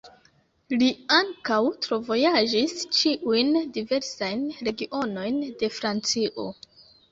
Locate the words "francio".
5.79-6.51